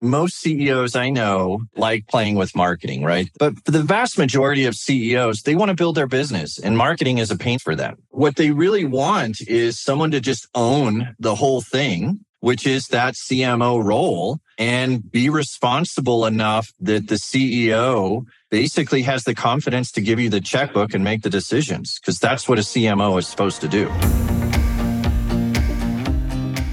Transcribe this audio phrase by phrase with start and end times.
[0.00, 3.28] most CEOs I know like playing with marketing, right?
[3.38, 7.18] But for the vast majority of CEOs, they want to build their business and marketing
[7.18, 7.98] is a pain for them.
[8.10, 13.14] What they really want is someone to just own the whole thing, which is that
[13.14, 20.20] CMO role and be responsible enough that the CEO basically has the confidence to give
[20.20, 23.68] you the checkbook and make the decisions because that's what a CMO is supposed to
[23.68, 23.88] do.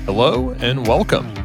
[0.05, 1.44] Hello and welcome.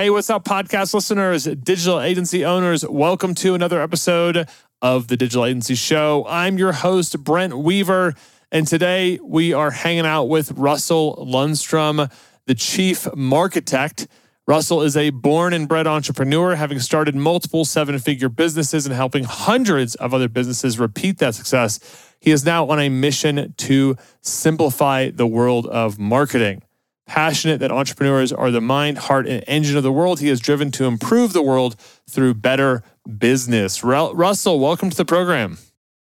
[0.00, 2.86] Hey, what's up, podcast listeners, digital agency owners?
[2.86, 4.48] Welcome to another episode
[4.80, 6.24] of the Digital Agency Show.
[6.28, 8.14] I'm your host, Brent Weaver,
[8.52, 12.12] and today we are hanging out with Russell Lundstrom,
[12.46, 14.06] the chief marketect.
[14.46, 19.24] Russell is a born and bred entrepreneur, having started multiple seven figure businesses and helping
[19.24, 21.80] hundreds of other businesses repeat that success.
[22.20, 26.62] He is now on a mission to simplify the world of marketing
[27.08, 30.20] passionate that entrepreneurs are the mind, heart, and engine of the world.
[30.20, 31.74] He is driven to improve the world
[32.08, 32.84] through better
[33.18, 33.82] business.
[33.82, 35.58] Russell, welcome to the program.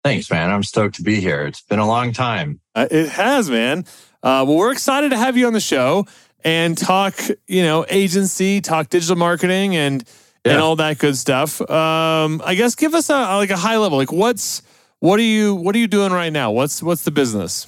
[0.05, 0.51] Thanks, man.
[0.51, 1.47] I'm stoked to be here.
[1.47, 2.61] It's been a long time.
[2.75, 3.81] Uh, it has, man.
[4.23, 6.07] Uh, well, we're excited to have you on the show
[6.45, 7.15] and talk,
[7.47, 10.05] you know, agency, talk digital marketing, and
[10.45, 10.53] yeah.
[10.53, 11.61] and all that good stuff.
[11.71, 13.99] Um, I guess give us a like a high level.
[13.99, 14.63] Like, what's
[15.01, 16.51] what are you what are you doing right now?
[16.51, 17.67] What's what's the business?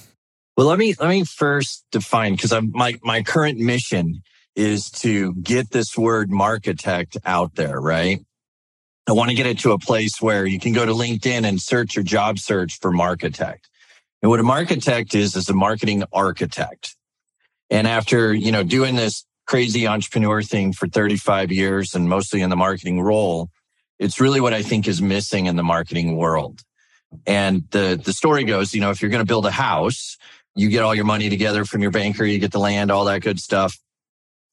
[0.55, 4.21] Well, let me let me first define because my my current mission
[4.55, 8.23] is to get this word marketect out there, right?
[9.07, 11.59] I want to get it to a place where you can go to LinkedIn and
[11.59, 13.67] search your job search for marketect.
[14.21, 16.95] And what a marketect is is a marketing architect.
[17.69, 22.49] And after, you know, doing this crazy entrepreneur thing for 35 years and mostly in
[22.49, 23.49] the marketing role,
[23.99, 26.61] it's really what I think is missing in the marketing world.
[27.27, 30.17] And the the story goes, you know, if you're going to build a house,
[30.55, 33.21] you get all your money together from your banker, you get the land, all that
[33.21, 33.77] good stuff.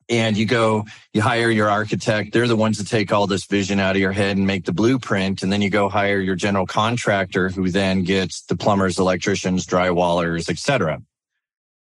[0.08, 2.32] And you go, you hire your architect.
[2.32, 4.72] They're the ones that take all this vision out of your head and make the
[4.72, 5.42] blueprint.
[5.42, 10.50] And then you go hire your general contractor who then gets the plumbers, electricians, drywallers,
[10.50, 11.00] etc.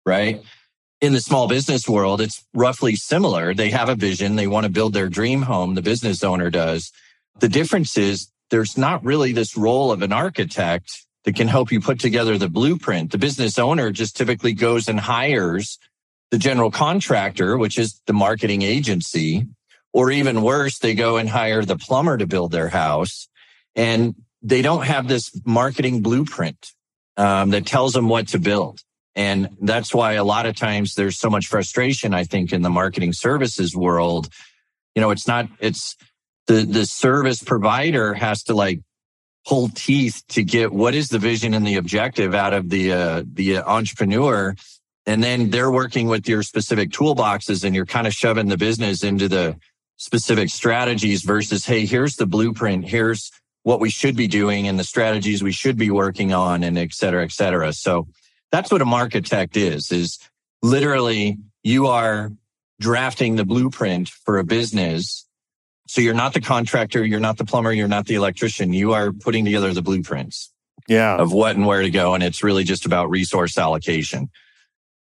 [0.04, 0.42] Right.
[1.00, 3.54] In the small business world, it's roughly similar.
[3.54, 4.34] They have a vision.
[4.34, 5.74] They want to build their dream home.
[5.74, 6.90] The business owner does.
[7.38, 11.80] The difference is there's not really this role of an architect that can help you
[11.80, 13.12] put together the blueprint.
[13.12, 15.78] The business owner just typically goes and hires
[16.30, 19.46] the general contractor, which is the marketing agency,
[19.92, 23.28] or even worse, they go and hire the plumber to build their house
[23.74, 26.72] and they don't have this marketing blueprint
[27.16, 28.80] um, that tells them what to build.
[29.14, 32.70] And that's why a lot of times there's so much frustration, I think, in the
[32.70, 34.28] marketing services world.
[34.94, 35.96] You know, it's not, it's
[36.46, 38.80] the, the service provider has to like
[39.46, 43.22] pull teeth to get what is the vision and the objective out of the uh,
[43.32, 44.54] the entrepreneur.
[45.06, 49.04] And then they're working with your specific toolboxes and you're kind of shoving the business
[49.04, 49.56] into the
[49.96, 52.86] specific strategies versus hey here's the blueprint.
[52.86, 53.30] Here's
[53.62, 56.92] what we should be doing and the strategies we should be working on and et
[56.92, 57.72] cetera et cetera.
[57.72, 58.08] So
[58.50, 60.18] that's what a marketect is is
[60.62, 62.32] literally you are
[62.80, 65.25] drafting the blueprint for a business
[65.86, 68.72] so you're not the contractor, you're not the plumber, you're not the electrician.
[68.72, 70.52] You are putting together the blueprints.
[70.88, 71.16] Yeah.
[71.16, 72.14] Of what and where to go.
[72.14, 74.28] And it's really just about resource allocation.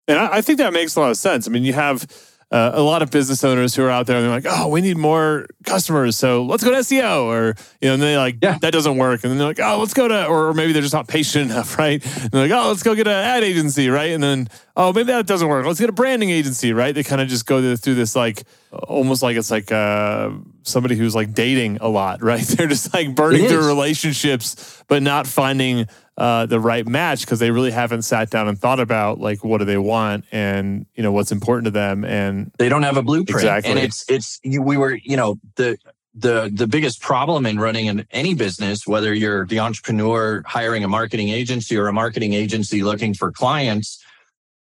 [0.09, 1.47] And I, think that makes a lot of sense.
[1.47, 2.07] I mean, you have
[2.53, 4.83] uh, a lot of business owners who are out there and they're like, oh, we
[4.83, 6.19] need more customers.
[6.19, 8.59] So let's go to SEO or, you know, and they're like, yeah.
[8.59, 9.25] that doesn't work.
[9.25, 11.79] And then they're like, oh, let's go to, or maybe they're just not patient enough,
[11.79, 12.05] right?
[12.05, 14.11] And they're like, oh, let's go get an ad agency, right?
[14.11, 15.65] And then, oh, maybe that doesn't work.
[15.65, 16.95] Let's get a branding agency, right?
[16.95, 20.31] They kind of just go through this like, almost like it's like uh,
[20.63, 22.43] somebody who's like dating a lot, right?
[22.43, 25.87] They're just like burning through relationships, but not finding
[26.17, 29.59] uh, the right match because they really haven't sat down and thought about like what
[29.59, 33.03] do they want and you know what's important to them and they don't have a
[33.03, 33.41] blueprint.
[33.41, 33.71] Exactly.
[33.71, 35.77] and it's it's you, we were you know the
[36.15, 40.89] the the biggest problem in running in any business whether you're the entrepreneur hiring a
[40.89, 44.05] marketing agency or a marketing agency looking for clients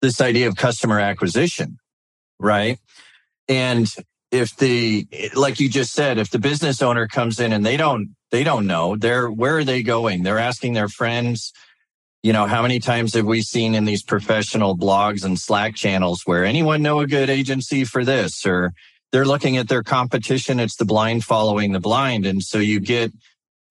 [0.02, 1.78] this idea of customer acquisition
[2.40, 2.80] right?
[3.48, 3.94] And
[4.40, 8.16] if the like you just said if the business owner comes in and they don't
[8.32, 10.24] they don't know they're where are they going?
[10.24, 11.54] They're asking their friends
[12.26, 16.24] you know how many times have we seen in these professional blogs and slack channels
[16.26, 18.48] where anyone know a good agency for this?
[18.48, 18.74] Or
[19.12, 22.26] they're looking at their competition it's the blind following the blind.
[22.26, 23.14] And so you get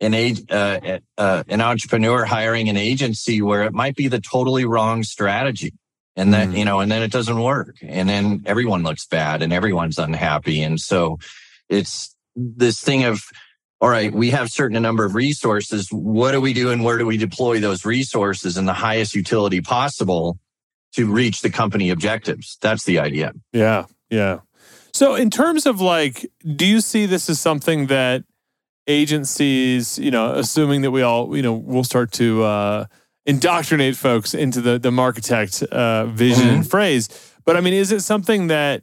[0.01, 0.15] an
[0.49, 5.73] uh, uh, an entrepreneur hiring an agency where it might be the totally wrong strategy
[6.17, 6.59] and then mm.
[6.59, 7.77] you know and then it doesn't work.
[7.83, 10.63] And then everyone looks bad and everyone's unhappy.
[10.63, 11.19] And so
[11.69, 13.23] it's this thing of
[13.81, 15.89] all right we have certain number of resources.
[15.91, 19.61] What do we do and where do we deploy those resources in the highest utility
[19.61, 20.39] possible
[20.95, 22.59] to reach the company objectives?
[22.61, 23.33] That's the idea.
[23.53, 24.41] Yeah yeah.
[24.93, 28.25] So in terms of like do you see this as something that
[28.87, 32.85] agencies you know assuming that we all you know will start to uh
[33.27, 36.57] indoctrinate folks into the the Marketect uh, vision mm-hmm.
[36.57, 37.09] and phrase.
[37.45, 38.83] But I mean, is it something that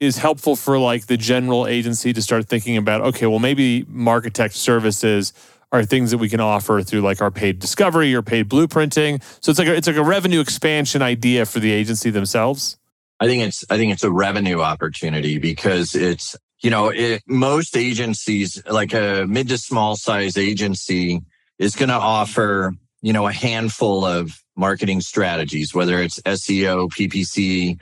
[0.00, 3.00] is helpful for like the general agency to start thinking about?
[3.02, 5.32] Okay, well, maybe Marketect services
[5.72, 9.22] are things that we can offer through like our paid discovery or paid blueprinting.
[9.40, 12.76] So it's like a, it's like a revenue expansion idea for the agency themselves.
[13.20, 17.76] I think it's I think it's a revenue opportunity because it's you know it, most
[17.76, 21.20] agencies like a mid to small size agency
[21.58, 27.78] is going to offer you know, a handful of marketing strategies, whether it's SEO, PPC,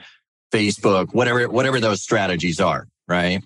[0.53, 3.43] Facebook, whatever, whatever those strategies are, right?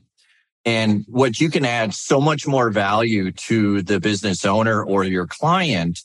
[0.64, 5.26] And what you can add so much more value to the business owner or your
[5.26, 6.00] client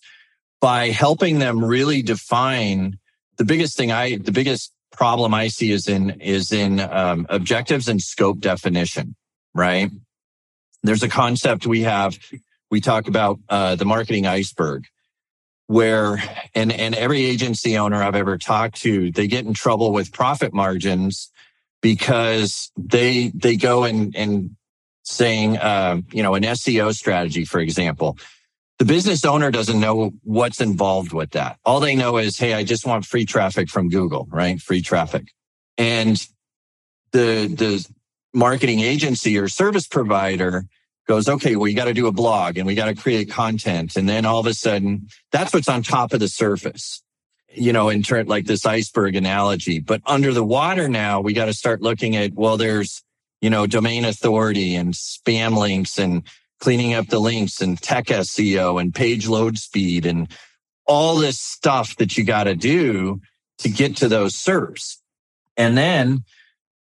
[0.59, 2.97] by helping them really define
[3.37, 7.87] the biggest thing I, the biggest problem I see is in, is in um, objectives
[7.87, 9.15] and scope definition,
[9.53, 9.91] right?
[10.81, 12.17] There's a concept we have.
[12.71, 14.87] We talk about uh, the marketing iceberg
[15.67, 16.23] where
[16.55, 20.53] and and every agency owner I've ever talked to, they get in trouble with profit
[20.53, 21.31] margins
[21.81, 24.55] because they they go and and
[25.03, 28.17] saying uh, you know an SEO strategy, for example.
[28.79, 31.57] The business owner doesn't know what's involved with that.
[31.65, 34.61] All they know is, hey, I just want free traffic from Google, right?
[34.61, 35.29] Free traffic.
[35.79, 36.15] And
[37.11, 37.87] the the
[38.33, 40.65] marketing agency or service provider
[41.07, 43.95] goes, okay, well, you got to do a blog and we got to create content.
[43.95, 47.01] And then all of a sudden, that's what's on top of the surface,
[47.54, 49.80] you know, in turn, like this iceberg analogy.
[49.80, 53.04] But under the water now, we got to start looking at, well, there's,
[53.42, 56.24] you know, domain authority and spam links and
[56.59, 60.27] cleaning up the links and tech SEO and page load speed and
[60.86, 63.21] all this stuff that you got to do
[63.59, 64.98] to get to those SERPs.
[65.56, 66.24] And then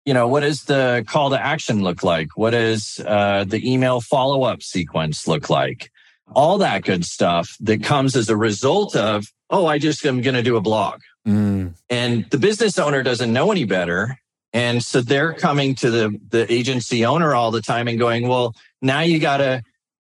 [0.05, 2.37] you know, what does the call to action look like?
[2.37, 5.91] What does uh, the email follow up sequence look like?
[6.35, 10.35] All that good stuff that comes as a result of, oh, I just am going
[10.35, 11.01] to do a blog.
[11.27, 11.75] Mm.
[11.89, 14.17] And the business owner doesn't know any better.
[14.53, 18.55] And so they're coming to the, the agency owner all the time and going, well,
[18.81, 19.63] now you gotta,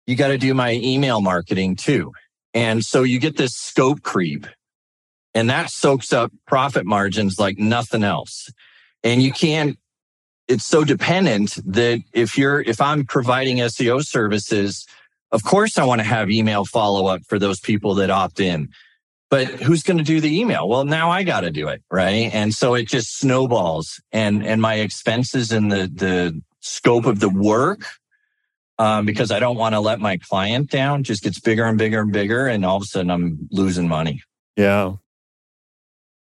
[0.07, 2.11] you gotta do my email marketing too.
[2.53, 4.47] And so you get this scope creep
[5.33, 8.51] and that soaks up profit margins like nothing else.
[9.03, 9.77] And you can't
[10.51, 14.85] it's so dependent that if you're if I'm providing SEO services,
[15.31, 18.69] of course I want to have email follow up for those people that opt in.
[19.29, 20.67] But who's going to do the email?
[20.67, 22.29] Well, now I got to do it, right?
[22.33, 27.29] And so it just snowballs, and and my expenses and the the scope of the
[27.29, 27.85] work,
[28.77, 32.01] um, because I don't want to let my client down, just gets bigger and bigger
[32.01, 34.21] and bigger, and all of a sudden I'm losing money.
[34.57, 34.95] Yeah,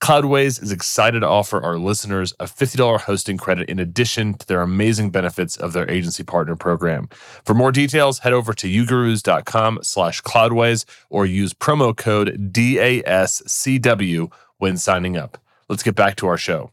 [0.00, 4.60] Cloudways is excited to offer our listeners a $50 hosting credit in addition to their
[4.60, 7.08] amazing benefits of their agency partner program.
[7.44, 14.76] For more details, head over to ugurus.com slash cloudways or use promo code DASCW when
[14.76, 15.38] signing up.
[15.68, 16.72] Let's get back to our show.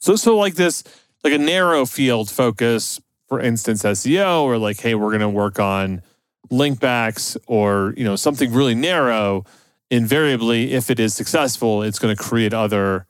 [0.00, 0.82] So, so like this,
[1.22, 5.60] like a narrow field focus, for instance, SEO, or like, hey, we're going to work
[5.60, 6.02] on
[6.50, 9.44] link backs or, you know, something really narrow
[9.90, 13.06] invariably, if it is successful, it's going to create other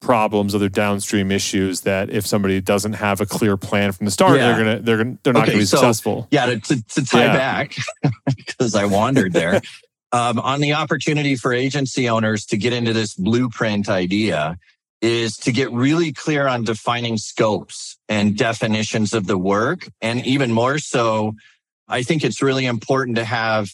[0.00, 4.38] problems, other downstream issues that if somebody doesn't have a clear plan from the start,
[4.38, 4.46] yeah.
[4.46, 6.26] they're gonna they're gonna they're not okay, gonna be so, successful.
[6.30, 7.36] Yeah, to, to, to tie yeah.
[7.36, 7.76] back
[8.36, 9.60] because I wandered there.
[10.12, 14.58] um, on the opportunity for agency owners to get into this blueprint idea
[15.00, 19.88] is to get really clear on defining scopes and definitions of the work.
[20.02, 21.34] And even more so,
[21.88, 23.70] I think it's really important to have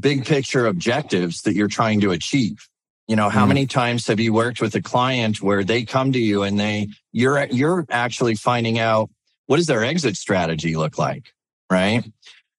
[0.00, 2.68] big picture objectives that you're trying to achieve.
[3.06, 3.48] You know, how mm.
[3.48, 6.88] many times have you worked with a client where they come to you and they
[7.12, 9.10] you're you're actually finding out
[9.46, 11.32] what does their exit strategy look like,
[11.70, 12.04] right?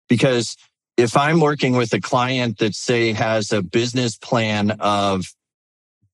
[0.08, 0.58] Because
[0.98, 5.26] if I'm working with a client that say has a business plan of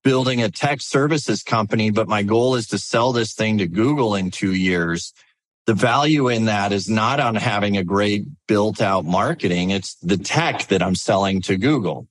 [0.03, 4.15] building a tech services company, but my goal is to sell this thing to Google
[4.15, 5.13] in two years,
[5.65, 9.71] the value in that is not on having a great built out marketing.
[9.71, 12.07] It's the tech that I'm selling to Google.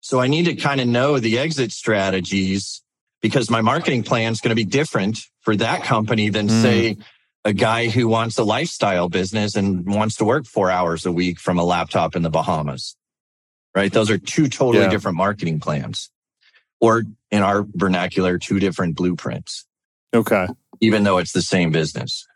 [0.00, 2.82] So I need to kind of know the exit strategies
[3.20, 6.62] because my marketing plan is going to be different for that company than mm.
[6.62, 6.96] say
[7.44, 11.38] a guy who wants a lifestyle business and wants to work four hours a week
[11.38, 12.96] from a laptop in the Bahamas.
[13.74, 13.92] Right.
[13.92, 14.90] Those are two totally yeah.
[14.90, 16.10] different marketing plans
[16.80, 19.66] or in our vernacular, two different blueprints.
[20.14, 20.46] Okay.
[20.80, 22.26] Even though it's the same business.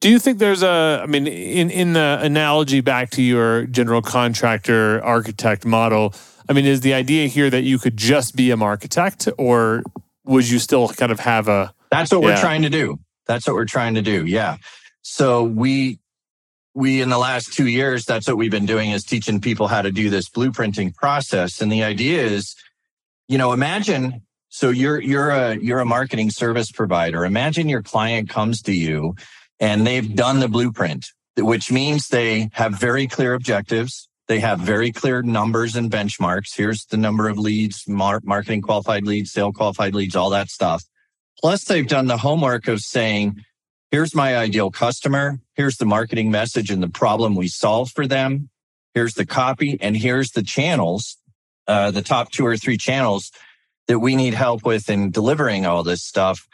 [0.00, 4.00] Do you think there's a, I mean, in, in the analogy back to your general
[4.00, 6.14] contractor architect model,
[6.48, 9.82] I mean, is the idea here that you could just be an architect or
[10.24, 11.74] would you still kind of have a.
[11.90, 12.28] That's what yeah.
[12.28, 13.00] we're trying to do.
[13.26, 14.24] That's what we're trying to do.
[14.24, 14.58] Yeah.
[15.02, 15.98] So we,
[16.74, 19.82] we in the last two years, that's what we've been doing is teaching people how
[19.82, 21.60] to do this blueprinting process.
[21.60, 22.54] And the idea is,
[23.26, 27.24] you know, imagine so you're you're a you're a marketing service provider.
[27.24, 29.14] Imagine your client comes to you
[29.60, 34.08] and they've done the blueprint, which means they have very clear objectives.
[34.28, 36.54] They have very clear numbers and benchmarks.
[36.54, 40.84] Here's the number of leads, mar- marketing qualified leads, sale qualified leads, all that stuff.
[41.40, 43.42] Plus, they've done the homework of saying,
[43.90, 45.40] here's my ideal customer.
[45.54, 48.50] Here's the marketing message and the problem we solve for them.
[48.94, 51.16] Here's the copy and here's the channels,
[51.66, 53.30] uh, the top two or three channels
[53.86, 56.46] that we need help with in delivering all this stuff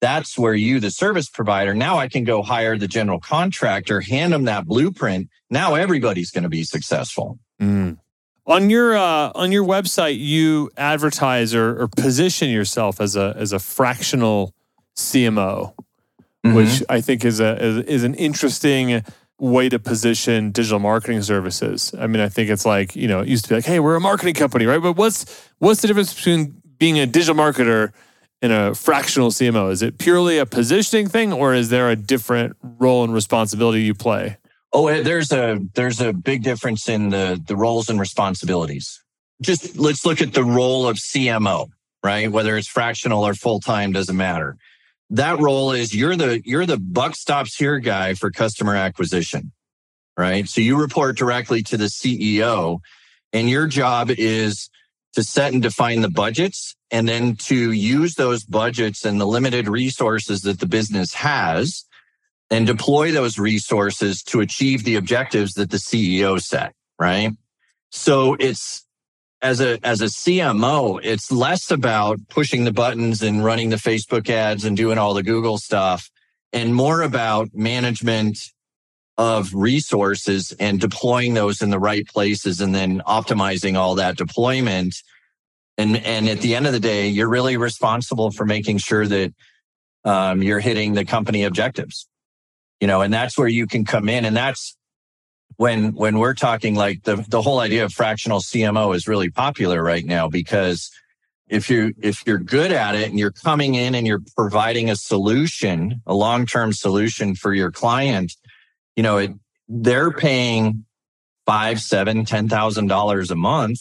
[0.00, 4.32] that's where you, the service provider, now I can go hire the general contractor, hand
[4.32, 5.28] them that blueprint.
[5.50, 7.38] Now everybody's going to be successful.
[7.60, 7.98] Mm.
[8.46, 13.52] On your uh, on your website, you advertise or, or, position yourself as a as
[13.52, 14.54] a fractional
[14.96, 16.54] CMO, mm-hmm.
[16.54, 19.04] which I think is a is, is an interesting
[19.38, 21.94] way to position digital marketing services.
[21.98, 23.96] I mean, I think it's like you know, it used to be like, hey, we're
[23.96, 24.80] a marketing company, right?
[24.80, 25.26] But what's
[25.58, 27.92] what's the difference between being a digital marketer
[28.40, 29.70] in a fractional CMO?
[29.70, 33.94] Is it purely a positioning thing or is there a different role and responsibility you
[33.94, 34.36] play?
[34.72, 39.02] Oh, eh, there's a there's a big difference in the the roles and responsibilities.
[39.40, 41.68] Just let's look at the role of CMO,
[42.02, 42.30] right?
[42.30, 44.56] Whether it's fractional or full-time doesn't matter.
[45.10, 49.52] That role is you're the you're the buck stops here guy for customer acquisition.
[50.16, 50.48] Right?
[50.48, 52.80] So you report directly to the CEO
[53.32, 54.68] and your job is
[55.18, 59.66] to set and define the budgets and then to use those budgets and the limited
[59.66, 61.84] resources that the business has
[62.50, 67.32] and deploy those resources to achieve the objectives that the CEO set, right?
[67.90, 68.86] So it's
[69.42, 74.30] as a as a CMO, it's less about pushing the buttons and running the Facebook
[74.30, 76.08] ads and doing all the Google stuff
[76.52, 78.38] and more about management
[79.18, 84.94] of resources and deploying those in the right places and then optimizing all that deployment.
[85.76, 89.34] And, and at the end of the day, you're really responsible for making sure that
[90.04, 92.06] um, you're hitting the company objectives,
[92.80, 94.24] you know, and that's where you can come in.
[94.24, 94.76] And that's
[95.56, 99.82] when, when we're talking like the, the whole idea of fractional CMO is really popular
[99.82, 100.92] right now because
[101.48, 104.96] if you if you're good at it and you're coming in and you're providing a
[104.96, 108.34] solution, a long-term solution for your client,
[108.98, 109.30] you know, it,
[109.68, 110.84] they're paying
[111.46, 113.78] five, seven, ten thousand dollars a month,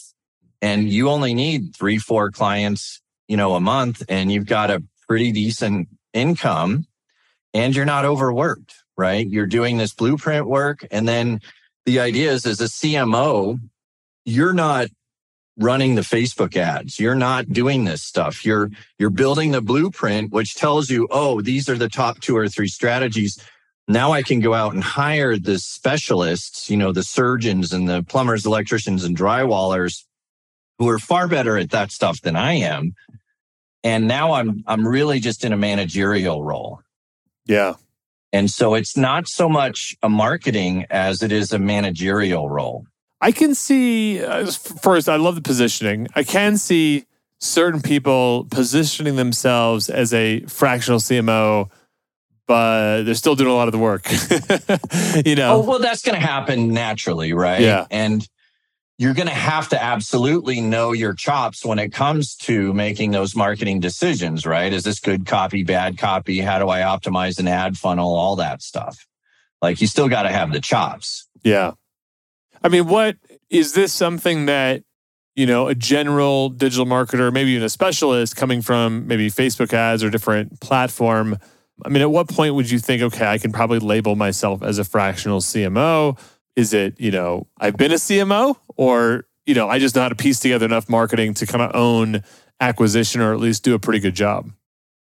[0.61, 4.83] and you only need three, four clients, you know, a month, and you've got a
[5.07, 6.85] pretty decent income,
[7.51, 9.27] and you're not overworked, right?
[9.27, 11.39] You're doing this blueprint work, and then
[11.87, 13.59] the idea is, as a CMO,
[14.23, 14.85] you're not
[15.57, 16.99] running the Facebook ads.
[16.99, 18.45] You're not doing this stuff.
[18.45, 18.69] You're
[18.99, 22.67] you're building the blueprint which tells you, "Oh, these are the top two or three
[22.67, 23.39] strategies
[23.87, 28.03] now I can go out and hire the specialists, you know, the surgeons and the
[28.03, 30.03] plumbers, electricians and drywallers
[30.77, 32.93] who are far better at that stuff than I am.
[33.83, 36.81] And now I'm I'm really just in a managerial role.
[37.45, 37.75] Yeah.
[38.33, 42.85] And so it's not so much a marketing as it is a managerial role.
[43.21, 44.51] I can see uh,
[44.81, 46.07] first I love the positioning.
[46.13, 47.05] I can see
[47.39, 51.69] certain people positioning themselves as a fractional CMO
[52.47, 54.09] but they're still doing a lot of the work.
[55.25, 55.55] you know.
[55.55, 57.61] Oh, well, that's going to happen naturally, right?
[57.61, 57.85] Yeah.
[57.91, 58.27] And
[58.97, 63.35] you're going to have to absolutely know your chops when it comes to making those
[63.35, 64.73] marketing decisions, right?
[64.73, 66.39] Is this good copy, bad copy?
[66.39, 68.15] How do I optimize an ad funnel?
[68.15, 69.05] All that stuff.
[69.61, 71.27] Like you still got to have the chops.
[71.43, 71.73] Yeah.
[72.63, 73.17] I mean, what
[73.49, 74.83] is this something that
[75.37, 80.03] you know, a general digital marketer, maybe even a specialist coming from maybe Facebook ads
[80.03, 81.37] or different platform.
[81.85, 84.79] I mean, at what point would you think, okay, I can probably label myself as
[84.79, 86.19] a fractional CMO?
[86.55, 90.09] Is it, you know, I've been a CMO or, you know, I just know how
[90.09, 92.23] to piece together enough marketing to kind of own
[92.59, 94.51] acquisition or at least do a pretty good job?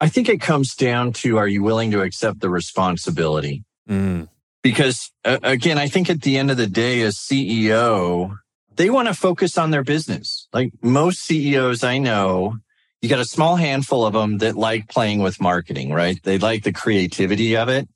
[0.01, 3.63] I think it comes down to are you willing to accept the responsibility?
[3.89, 4.29] Mm.
[4.61, 8.37] Because uh, again, I think at the end of the day, as CEO,
[8.75, 10.47] they want to focus on their business.
[10.53, 12.57] Like most CEOs I know,
[13.01, 16.21] you got a small handful of them that like playing with marketing, right?
[16.23, 17.87] They like the creativity of it.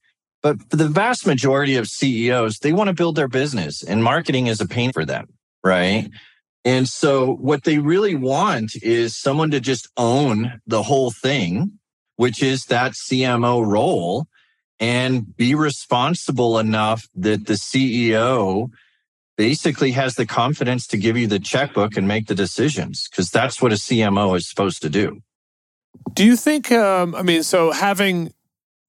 [0.41, 4.47] But for the vast majority of CEOs, they want to build their business and marketing
[4.47, 5.27] is a pain for them,
[5.63, 6.09] right?
[6.65, 11.79] And so what they really want is someone to just own the whole thing,
[12.15, 14.27] which is that CMO role
[14.79, 18.69] and be responsible enough that the CEO
[19.37, 23.61] basically has the confidence to give you the checkbook and make the decisions because that's
[23.61, 25.21] what a CMO is supposed to do.
[26.13, 28.33] Do you think, um, I mean, so having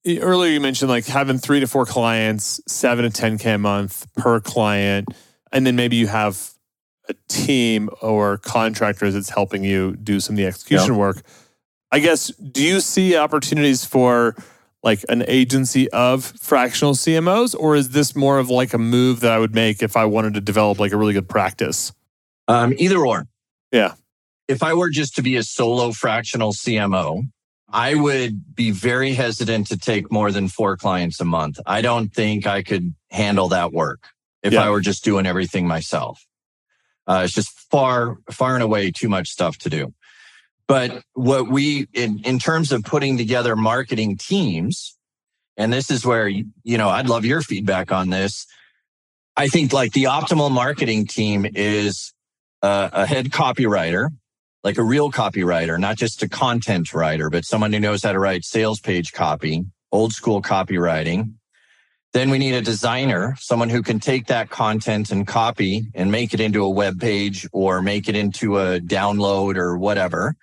[0.06, 4.40] earlier you mentioned like having three to four clients, seven to 10K a month per
[4.40, 5.08] client,
[5.52, 6.50] and then maybe you have
[7.08, 10.98] a team or contractors that's helping you do some of the execution yep.
[10.98, 11.22] work.
[11.92, 14.34] I guess, do you see opportunities for
[14.84, 19.32] like an agency of fractional CMOs, or is this more of like a move that
[19.32, 21.92] I would make if I wanted to develop like a really good practice?
[22.46, 23.26] Um, either or.
[23.72, 23.94] Yeah.
[24.46, 27.22] If I were just to be a solo fractional CMO,
[27.70, 31.58] I would be very hesitant to take more than four clients a month.
[31.64, 34.08] I don't think I could handle that work
[34.42, 34.62] if yeah.
[34.62, 36.24] I were just doing everything myself.
[37.06, 39.94] Uh, it's just far, far and away too much stuff to do.
[40.66, 44.97] But what we, in, in terms of putting together marketing teams,
[45.56, 48.47] and this is where, you know, I'd love your feedback on this.
[49.37, 52.12] I think like the optimal marketing team is
[52.62, 54.09] a, a head copywriter,
[54.62, 58.18] like a real copywriter, not just a content writer, but someone who knows how to
[58.18, 61.35] write sales page copy, old school copywriting.
[62.14, 66.33] Then we need a designer, someone who can take that content and copy and make
[66.33, 70.37] it into a web page or make it into a download or whatever.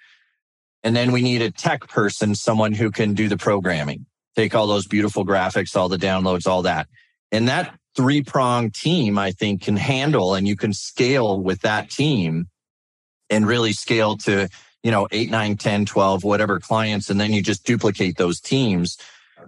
[0.84, 4.68] And then we need a tech person, someone who can do the programming, take all
[4.68, 6.88] those beautiful graphics, all the downloads, all that.
[7.32, 11.90] And that three prong team, I think can handle and you can scale with that
[11.90, 12.48] team
[13.30, 14.50] and really scale to,
[14.84, 17.10] you know, eight, nine, 10, 12, whatever clients.
[17.10, 18.98] And then you just duplicate those teams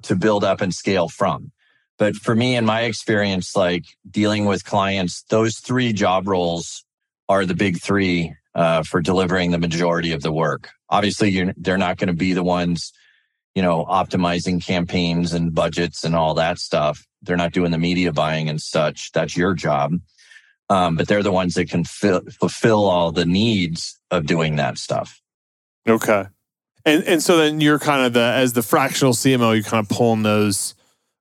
[0.03, 1.51] to build up and scale from.
[1.97, 6.83] But for me, in my experience, like dealing with clients, those three job roles
[7.29, 10.69] are the big three uh, for delivering the majority of the work.
[10.89, 12.93] Obviously, they're not going to be the ones,
[13.55, 17.05] you know, optimizing campaigns and budgets and all that stuff.
[17.21, 19.11] They're not doing the media buying and such.
[19.11, 19.93] That's your job.
[20.69, 24.77] Um, but they're the ones that can fill, fulfill all the needs of doing that
[24.77, 25.21] stuff.
[25.87, 26.25] Okay.
[26.85, 29.89] And and so then you're kind of the as the fractional CMO, you're kind of
[29.89, 30.75] pulling those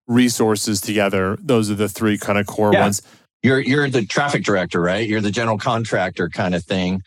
[0.06, 1.38] resources together.
[1.40, 2.82] Those are the three kind of core yeah.
[2.82, 3.02] ones.
[3.42, 5.08] You're you're the traffic director, right?
[5.08, 7.02] You're the general contractor kind of thing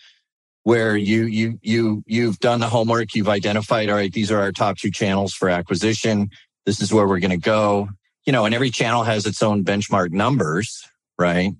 [0.65, 4.51] where you you you you've done the homework you've identified all right these are our
[4.51, 6.30] top two channels for acquisition.
[6.65, 7.88] This is where we're going to go.
[8.25, 11.54] You know and every channel has its own benchmark numbers right?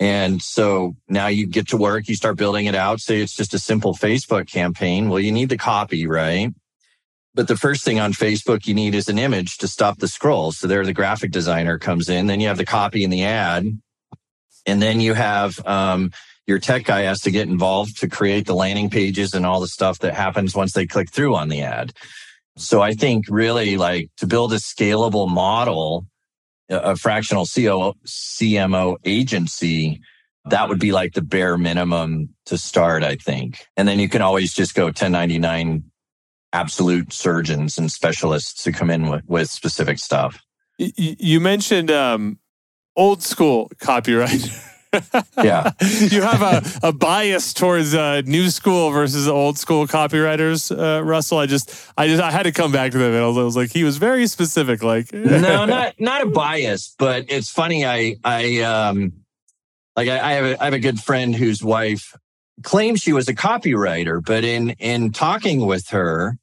[0.00, 3.00] And so now you get to work you start building it out.
[3.00, 5.08] Say it's just a simple facebook campaign.
[5.08, 6.54] Well you need the copy right?
[7.34, 10.52] But the first thing on facebook you need is an image to stop the scroll.
[10.52, 13.66] So there the graphic designer comes in then you have the copy in the ad.
[14.64, 16.12] And then you have um,
[16.48, 19.68] your tech guy has to get involved to create the landing pages and all the
[19.68, 21.92] stuff that happens once they click through on the ad.
[22.56, 26.06] So I think really like to build a scalable model,
[26.70, 30.00] a fractional CO, CMO agency,
[30.46, 33.66] that would be like the bare minimum to start, I think.
[33.76, 35.84] And then you can always just go 1099
[36.54, 40.40] absolute surgeons and specialists to come in with, with specific stuff.
[40.78, 42.38] You mentioned um,
[42.96, 44.50] old school copyright.
[44.92, 45.72] yeah.
[45.80, 51.38] you have a, a bias towards uh, new school versus old school copywriters, uh, Russell.
[51.38, 53.14] I just, I just, I had to come back to that.
[53.14, 54.82] I was, I was like, he was very specific.
[54.82, 57.86] Like, no, not, not a bias, but it's funny.
[57.86, 59.12] I, I, um,
[59.96, 62.16] like I, I have a, I have a good friend whose wife
[62.62, 66.38] claims she was a copywriter, but in, in talking with her,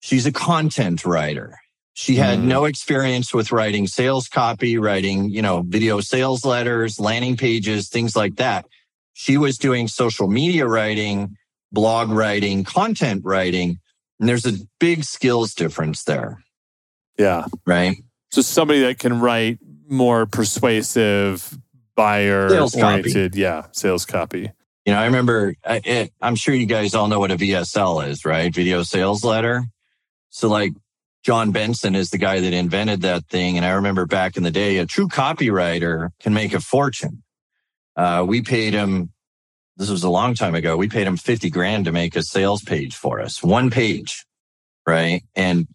[0.00, 1.58] she's a content writer.
[1.98, 2.44] She had mm.
[2.44, 8.14] no experience with writing sales copy, writing, you know, video sales letters, landing pages, things
[8.14, 8.66] like that.
[9.14, 11.36] She was doing social media writing,
[11.72, 13.80] blog writing, content writing.
[14.20, 16.40] And there's a big skills difference there.
[17.18, 17.46] Yeah.
[17.66, 17.96] Right.
[18.30, 19.58] So somebody that can write
[19.88, 21.58] more persuasive,
[21.96, 24.52] buyer oriented, yeah, sales copy.
[24.86, 28.06] You know, I remember, I, it, I'm sure you guys all know what a VSL
[28.06, 28.54] is, right?
[28.54, 29.64] Video sales letter.
[30.30, 30.74] So like
[31.24, 33.56] Jon Benson is the guy that invented that thing.
[33.56, 37.22] And I remember back in the day, a true copywriter can make a fortune.
[37.96, 39.12] Uh, we paid him,
[39.76, 40.76] this was a long time ago.
[40.76, 44.24] We paid him 50 grand to make a sales page for us, one page.
[44.86, 45.22] Right.
[45.34, 45.66] And,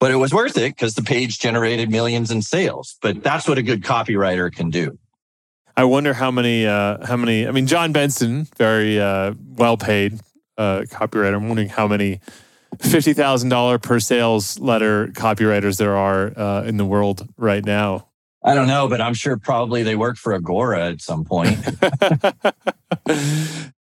[0.00, 2.96] but it was worth it because the page generated millions in sales.
[3.02, 4.98] But that's what a good copywriter can do.
[5.76, 10.20] I wonder how many, uh, how many, I mean, Jon Benson, very uh, well paid
[10.56, 11.34] uh, copywriter.
[11.34, 12.20] I'm wondering how many
[12.76, 18.08] $50,000 per sales letter copywriters there are uh, in the world right now.
[18.42, 21.58] I don't know, but I'm sure probably they work for Agora at some point.
[23.08, 23.72] hey,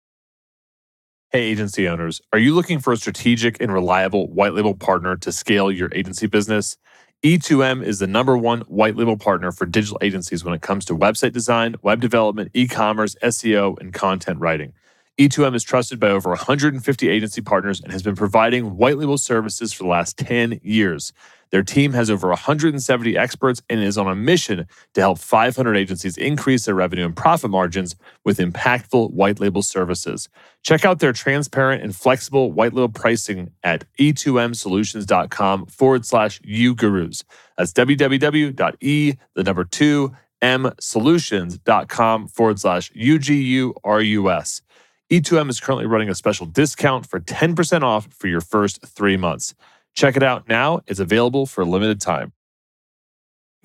[1.33, 5.71] agency owners, are you looking for a strategic and reliable white label partner to scale
[5.71, 6.75] your agency business?
[7.23, 10.95] E2M is the number one white label partner for digital agencies when it comes to
[10.95, 14.73] website design, web development, e commerce, SEO, and content writing.
[15.17, 19.73] E2M is trusted by over 150 agency partners and has been providing white label services
[19.73, 21.11] for the last 10 years.
[21.49, 26.17] Their team has over 170 experts and is on a mission to help 500 agencies
[26.17, 30.29] increase their revenue and profit margins with impactful white label services.
[30.61, 37.23] Check out their transparent and flexible white label pricing at e2msolutions.com forward slash ugurus.
[37.57, 44.61] That's www.e, the number two, m solutions.com forward slash UGURUS.
[45.09, 49.55] E2M is currently running a special discount for 10% off for your first three months.
[49.95, 50.81] Check it out now.
[50.87, 52.33] It's available for a limited time.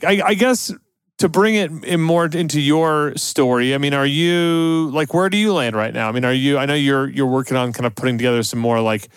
[0.04, 0.72] I, I guess
[1.18, 5.36] to bring it in more into your story, I mean, are you like where do
[5.36, 6.08] you land right now?
[6.08, 6.58] I mean, are you?
[6.58, 9.08] I know you're you're working on kind of putting together some more like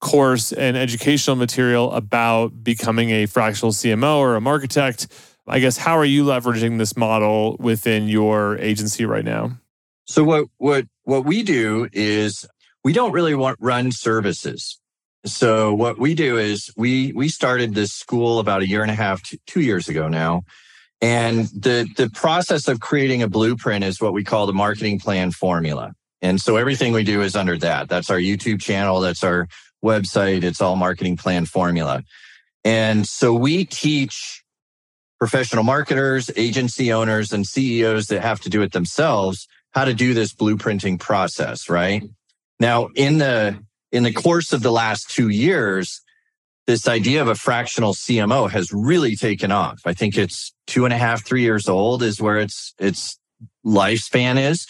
[0.00, 5.06] course and educational material about becoming a fractional CMO or a architect.
[5.46, 9.58] I guess how are you leveraging this model within your agency right now?
[10.06, 12.46] So what what what we do is
[12.82, 14.78] we don't really want run services.
[15.24, 18.94] So what we do is we we started this school about a year and a
[18.94, 20.42] half, two years ago now.
[21.00, 25.30] And the the process of creating a blueprint is what we call the marketing plan
[25.30, 25.92] formula.
[26.20, 27.88] And so everything we do is under that.
[27.88, 29.48] That's our YouTube channel, that's our
[29.84, 32.02] website, it's all marketing plan formula.
[32.64, 34.42] And so we teach
[35.18, 40.14] professional marketers, agency owners and CEOs that have to do it themselves how to do
[40.14, 42.02] this blueprinting process, right?
[42.60, 43.58] Now in the
[43.92, 46.02] in the course of the last two years,
[46.66, 49.80] this idea of a fractional CMO has really taken off.
[49.84, 53.18] I think it's two and a half, three years old is where its its
[53.64, 54.66] lifespan is.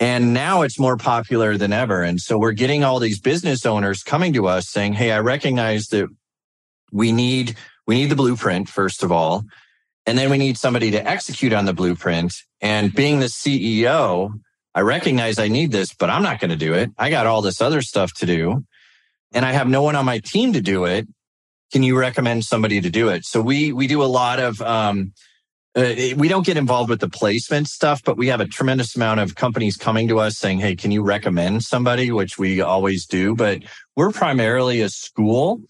[0.00, 2.02] And now it's more popular than ever.
[2.02, 5.88] And so we're getting all these business owners coming to us saying, Hey, I recognize
[5.88, 6.08] that
[6.92, 9.44] we need, we need the blueprint, first of all.
[10.06, 12.34] And then we need somebody to execute on the blueprint.
[12.60, 14.38] And being the CEO,
[14.74, 16.90] I recognize I need this, but I'm not going to do it.
[16.98, 18.64] I got all this other stuff to do
[19.34, 21.06] and I have no one on my team to do it.
[21.72, 23.24] Can you recommend somebody to do it?
[23.24, 25.12] So we, we do a lot of, um,
[25.76, 29.18] uh, we don't get involved with the placement stuff, but we have a tremendous amount
[29.18, 32.12] of companies coming to us saying, Hey, can you recommend somebody?
[32.12, 33.62] Which we always do, but
[33.96, 35.60] we're primarily a school.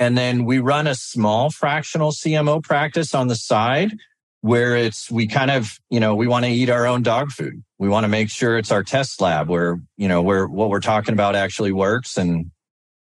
[0.00, 3.92] And then we run a small fractional CMO practice on the side
[4.40, 7.62] where it's we kind of you know we want to eat our own dog food.
[7.78, 10.80] We want to make sure it's our test lab where you know where what we're
[10.80, 12.50] talking about actually works and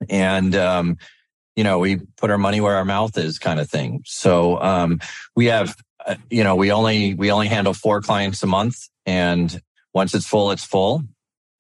[0.09, 0.97] and um
[1.55, 4.01] you know we put our money where our mouth is kind of thing.
[4.07, 5.01] So um
[5.37, 9.61] we have uh, you know we only we only handle four clients a month and
[9.93, 11.03] once it's full it's full.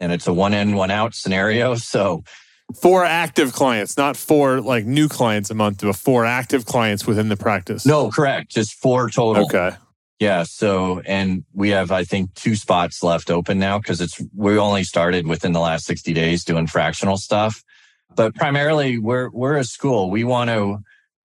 [0.02, 1.74] And it's a one in one out scenario.
[1.74, 2.24] So
[2.72, 7.28] four active clients, not four like new clients a month, but four active clients within
[7.28, 7.87] the practice.
[7.87, 8.50] No, correct.
[8.50, 9.44] Just four total.
[9.44, 9.76] Okay.
[10.18, 10.42] Yeah.
[10.42, 14.85] So, and we have, I think, two spots left open now because it's, we only
[14.85, 17.64] started within the last 60 days doing fractional stuff.
[18.14, 20.11] But primarily we're, we're a school.
[20.11, 20.80] We want to,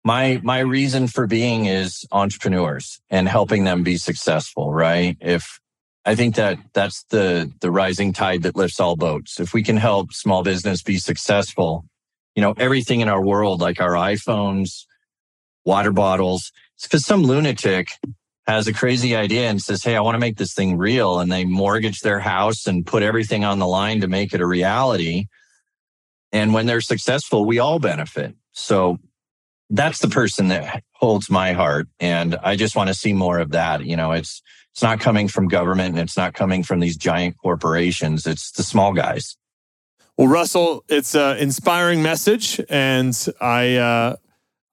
[0.04, 5.16] my, my reason for being is entrepreneurs and helping them be successful, right?
[5.20, 5.58] If,
[6.06, 9.40] I think that that's the the rising tide that lifts all boats.
[9.40, 11.84] If we can help small business be successful,
[12.36, 14.84] you know, everything in our world, like our iPhones,
[15.64, 17.88] water bottles, it's because some lunatic
[18.46, 21.18] has a crazy idea and says, Hey, I want to make this thing real.
[21.18, 24.46] And they mortgage their house and put everything on the line to make it a
[24.46, 25.26] reality.
[26.30, 28.36] And when they're successful, we all benefit.
[28.52, 28.98] So
[29.70, 31.88] that's the person that holds my heart.
[31.98, 33.84] And I just want to see more of that.
[33.84, 34.40] You know, it's,
[34.76, 38.26] it's not coming from government and it's not coming from these giant corporations.
[38.26, 39.34] It's the small guys.
[40.18, 42.60] Well, Russell, it's an inspiring message.
[42.68, 44.16] And I, uh,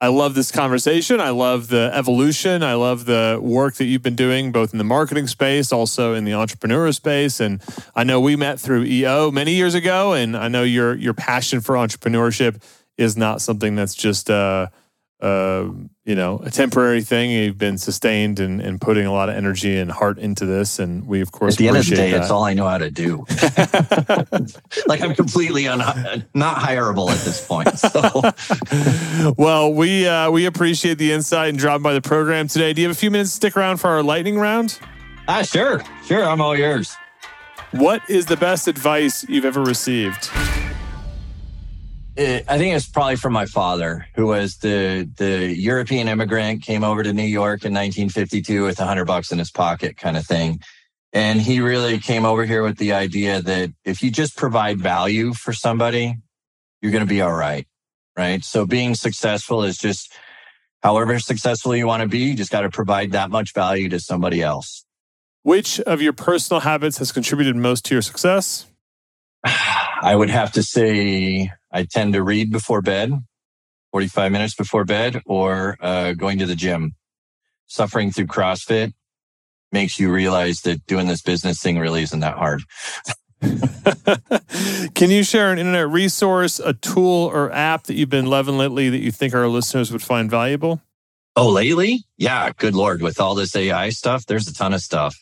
[0.02, 1.22] I love this conversation.
[1.22, 2.64] I love the evolution.
[2.64, 6.26] I love the work that you've been doing, both in the marketing space, also in
[6.26, 7.40] the entrepreneur space.
[7.40, 7.62] And
[7.96, 11.62] I know we met through EO many years ago, and I know your your passion
[11.62, 12.62] for entrepreneurship
[12.98, 14.68] is not something that's just uh,
[15.24, 15.72] uh,
[16.04, 17.32] you know, a temporary thing.
[17.32, 20.78] You've been sustained and, and putting a lot of energy and heart into this.
[20.80, 22.24] And we, of course, at the end of the day, that.
[22.24, 23.26] it's all I know how to do.
[24.86, 27.70] like I'm completely un- not hireable at this point.
[27.80, 32.74] So, well, we uh, we appreciate the insight and dropping by the program today.
[32.74, 34.78] Do you have a few minutes to stick around for our lightning round?
[35.30, 36.26] Ah, sure, sure.
[36.26, 36.98] I'm all yours.
[37.72, 40.30] What is the best advice you've ever received?
[42.16, 46.84] It, I think it's probably from my father, who was the the European immigrant, came
[46.84, 50.26] over to New York in 1952 with a hundred bucks in his pocket, kind of
[50.26, 50.60] thing.
[51.14, 55.34] And he really came over here with the idea that if you just provide value
[55.34, 56.18] for somebody,
[56.82, 57.68] you're going to be all right,
[58.18, 58.44] right?
[58.44, 60.12] So being successful is just,
[60.82, 64.00] however successful you want to be, you just got to provide that much value to
[64.00, 64.86] somebody else.
[65.44, 68.66] Which of your personal habits has contributed most to your success?
[69.44, 73.12] I would have to say I tend to read before bed,
[73.92, 76.96] 45 minutes before bed, or uh, going to the gym.
[77.66, 78.94] Suffering through CrossFit
[79.72, 82.62] makes you realize that doing this business thing really isn't that hard.
[84.94, 88.90] Can you share an internet resource, a tool or app that you've been loving lately
[88.90, 90.80] that you think our listeners would find valuable?
[91.36, 92.04] Oh, lately?
[92.18, 93.02] Yeah, good Lord.
[93.02, 95.16] With all this AI stuff, there's a ton of stuff.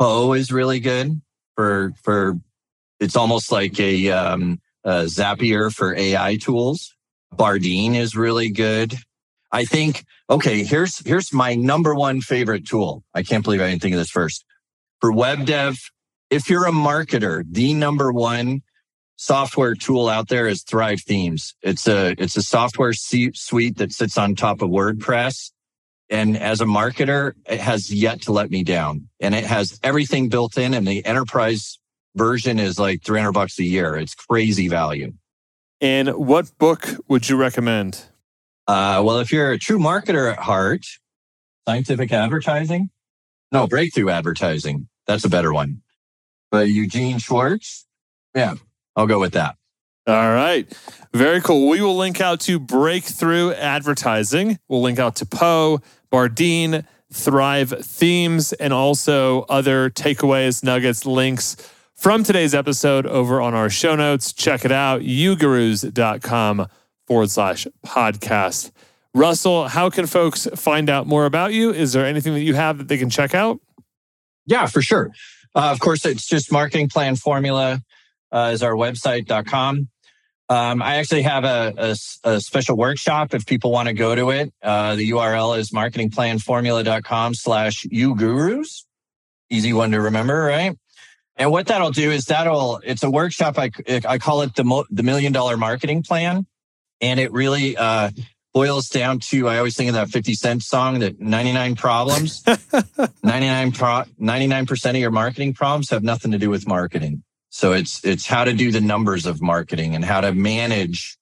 [0.00, 1.20] Poe is really good
[1.54, 2.38] for, for,
[2.98, 6.94] it's almost like a, um, uh, Zapier for AI tools.
[7.34, 8.94] Bardeen is really good.
[9.50, 13.04] I think, okay, here's, here's my number one favorite tool.
[13.14, 14.44] I can't believe I didn't think of this first.
[15.00, 15.76] For web dev,
[16.30, 18.62] if you're a marketer, the number one
[19.16, 21.54] software tool out there is Thrive Themes.
[21.62, 25.50] It's a, it's a software suite that sits on top of WordPress.
[26.08, 30.28] And as a marketer, it has yet to let me down and it has everything
[30.28, 31.78] built in and the enterprise
[32.14, 33.96] version is like 300 bucks a year.
[33.96, 35.12] It's crazy value.
[35.80, 38.04] And what book would you recommend?
[38.68, 40.86] Uh, well, if you're a true marketer at heart,
[41.66, 42.90] scientific advertising,
[43.50, 44.88] no, breakthrough advertising.
[45.06, 45.82] That's a better one.
[46.50, 47.86] But Eugene Schwartz,
[48.34, 48.54] yeah,
[48.96, 49.56] I'll go with that.
[50.06, 50.72] All right.
[51.12, 51.68] Very cool.
[51.68, 54.58] We will link out to Breakthrough Advertising.
[54.68, 55.80] We'll link out to Poe,
[56.12, 61.56] Bardeen, Thrive Themes, and also other takeaways, nuggets, links
[62.02, 64.32] from today's episode over on our show notes.
[64.32, 66.66] Check it out, ugurus.com
[67.06, 68.72] forward slash podcast.
[69.14, 71.72] Russell, how can folks find out more about you?
[71.72, 73.60] Is there anything that you have that they can check out?
[74.46, 75.12] Yeah, for sure.
[75.54, 77.80] Uh, of course, it's just marketing plan formula
[78.32, 79.88] uh, is our website.com.
[80.48, 81.96] Um, I actually have a, a,
[82.28, 84.52] a, special workshop if people want to go to it.
[84.60, 88.82] Uh, the URL is marketingplanformula.com slash ugurus.
[89.50, 90.76] Easy one to remember, right?
[91.36, 93.58] And what that'll do is that'll, it's a workshop.
[93.58, 93.70] I,
[94.06, 96.46] I call it the, mo, the million dollar marketing plan.
[97.00, 98.10] And it really, uh,
[98.52, 102.44] boils down to, I always think of that 50 cent song that 99 problems,
[103.22, 107.22] 99 pro, 99% of your marketing problems have nothing to do with marketing.
[107.48, 111.18] So it's, it's how to do the numbers of marketing and how to manage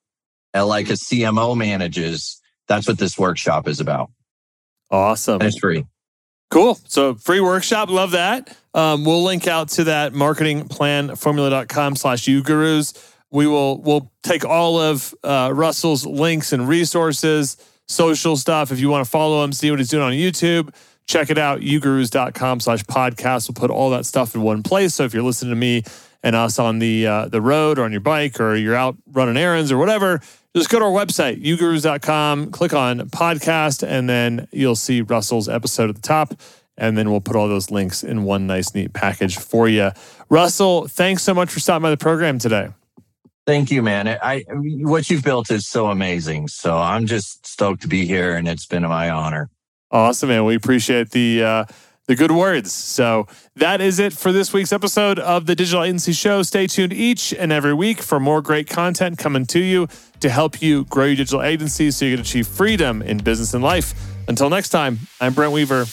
[0.54, 2.40] uh, like a CMO manages.
[2.68, 4.10] That's what this workshop is about.
[4.90, 5.34] Awesome.
[5.34, 5.84] And it's free.
[6.50, 6.78] Cool.
[6.86, 7.90] So free workshop.
[7.90, 8.56] Love that.
[8.74, 13.14] Um, we'll link out to that marketing plan formula.com slash ugurus.
[13.30, 18.72] We will we'll take all of uh, Russell's links and resources, social stuff.
[18.72, 20.74] If you want to follow him, see what he's doing on YouTube,
[21.06, 23.48] check it out, ugurus.com slash podcast.
[23.48, 24.94] We'll put all that stuff in one place.
[24.94, 25.84] So if you're listening to me
[26.24, 29.36] and us on the uh, the road or on your bike or you're out running
[29.36, 30.20] errands or whatever,
[30.56, 35.90] just go to our website, ugurus.com, click on podcast, and then you'll see Russell's episode
[35.90, 36.34] at the top.
[36.76, 39.90] And then we'll put all those links in one nice, neat package for you.
[40.30, 42.70] Russell, thanks so much for stopping by the program today.
[43.46, 44.08] Thank you, man.
[44.08, 46.48] I what you've built is so amazing.
[46.48, 49.50] So I'm just stoked to be here, and it's been my honor.
[49.90, 50.44] Awesome, man.
[50.44, 51.64] We appreciate the uh,
[52.10, 52.72] the good words.
[52.72, 56.42] So that is it for this week's episode of the Digital Agency Show.
[56.42, 59.86] Stay tuned each and every week for more great content coming to you
[60.18, 63.62] to help you grow your digital agency so you can achieve freedom in business and
[63.62, 63.94] life.
[64.26, 65.86] Until next time, I'm Brent Weaver.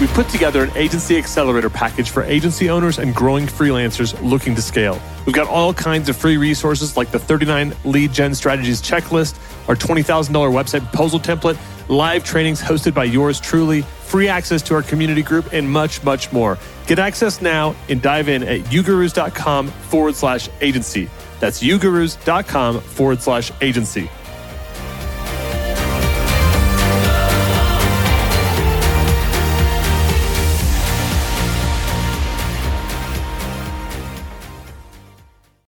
[0.00, 4.62] We put together an agency accelerator package for agency owners and growing freelancers looking to
[4.62, 5.00] scale.
[5.26, 9.76] We've got all kinds of free resources like the 39 lead gen strategies checklist, our
[9.76, 11.56] $20,000 website proposal template,
[11.88, 16.32] live trainings hosted by yours truly, free access to our community group, and much, much
[16.32, 16.58] more.
[16.86, 21.08] Get access now and dive in at ugurus.com forward slash agency.
[21.40, 24.10] That's ugurus.com forward slash agency.